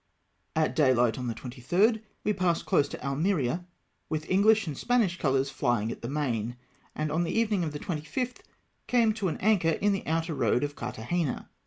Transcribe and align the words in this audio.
At 0.55 0.75
dayhght 0.75 1.19
on 1.19 1.27
the 1.27 1.35
23rd 1.35 2.01
we 2.23 2.33
passed 2.33 2.65
close 2.65 2.87
to 2.87 3.05
Almeria, 3.05 3.67
with 4.09 4.25
Enghsh 4.29 4.65
and 4.65 4.75
Spanish 4.75 5.19
colours 5.19 5.51
flying 5.51 5.91
at 5.91 6.01
the 6.01 6.09
main, 6.09 6.55
and 6.95 7.11
on 7.11 7.23
the 7.23 7.37
evening 7.39 7.63
of 7.63 7.71
the 7.71 7.79
25th 7.79 8.37
came 8.87 9.13
to 9.13 9.27
an 9.27 9.37
anchor 9.37 9.69
in 9.79 9.91
the 9.91 10.07
outer 10.07 10.33
road 10.33 10.63
of 10.63 10.75
Carthagena. 10.75 11.49